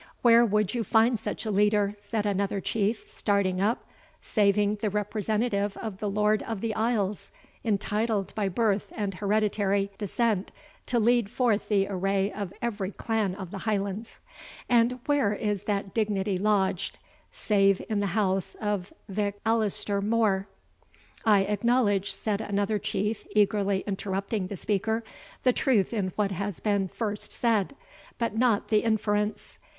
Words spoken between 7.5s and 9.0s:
entitled by birth